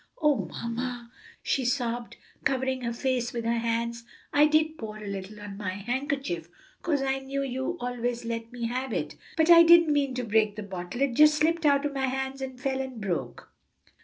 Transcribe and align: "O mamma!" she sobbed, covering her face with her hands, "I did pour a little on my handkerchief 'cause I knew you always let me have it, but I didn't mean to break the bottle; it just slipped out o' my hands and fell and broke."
"O 0.19 0.45
mamma!" 0.47 1.11
she 1.43 1.63
sobbed, 1.63 2.17
covering 2.43 2.81
her 2.81 2.91
face 2.91 3.31
with 3.31 3.45
her 3.45 3.59
hands, 3.59 4.03
"I 4.33 4.47
did 4.47 4.75
pour 4.79 4.97
a 4.97 5.05
little 5.05 5.39
on 5.39 5.57
my 5.57 5.73
handkerchief 5.75 6.49
'cause 6.81 7.03
I 7.03 7.19
knew 7.19 7.43
you 7.43 7.77
always 7.79 8.25
let 8.25 8.51
me 8.51 8.65
have 8.65 8.93
it, 8.93 9.15
but 9.37 9.51
I 9.51 9.61
didn't 9.61 9.93
mean 9.93 10.15
to 10.15 10.23
break 10.23 10.55
the 10.55 10.63
bottle; 10.63 11.01
it 11.03 11.13
just 11.13 11.35
slipped 11.35 11.67
out 11.67 11.85
o' 11.85 11.93
my 11.93 12.07
hands 12.07 12.41
and 12.41 12.59
fell 12.59 12.81
and 12.81 12.99
broke." 12.99 13.51